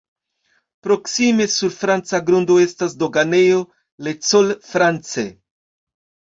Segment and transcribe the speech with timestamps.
[0.87, 3.61] Proksime sur franca grundo estas doganejo
[4.09, 5.31] "Le Col France".